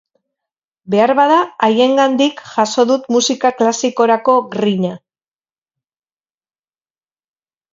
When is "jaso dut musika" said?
2.53-3.53